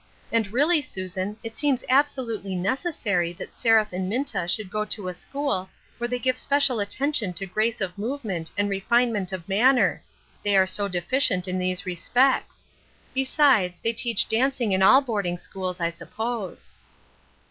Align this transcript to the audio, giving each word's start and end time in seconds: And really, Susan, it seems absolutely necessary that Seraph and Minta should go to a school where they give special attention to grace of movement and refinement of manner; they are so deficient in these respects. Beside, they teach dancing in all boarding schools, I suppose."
And 0.31 0.51
really, 0.51 0.81
Susan, 0.81 1.37
it 1.43 1.55
seems 1.55 1.83
absolutely 1.87 2.55
necessary 2.55 3.33
that 3.33 3.53
Seraph 3.53 3.93
and 3.93 4.09
Minta 4.09 4.47
should 4.47 4.71
go 4.71 4.83
to 4.83 5.09
a 5.09 5.13
school 5.13 5.69
where 5.99 6.07
they 6.07 6.17
give 6.17 6.39
special 6.39 6.79
attention 6.79 7.33
to 7.33 7.45
grace 7.45 7.81
of 7.81 7.95
movement 7.99 8.51
and 8.57 8.67
refinement 8.67 9.31
of 9.31 9.47
manner; 9.47 10.01
they 10.43 10.57
are 10.57 10.65
so 10.65 10.87
deficient 10.87 11.47
in 11.47 11.59
these 11.59 11.85
respects. 11.85 12.65
Beside, 13.13 13.75
they 13.83 13.93
teach 13.93 14.27
dancing 14.27 14.71
in 14.71 14.81
all 14.81 15.01
boarding 15.01 15.37
schools, 15.37 15.79
I 15.79 15.91
suppose." 15.91 16.73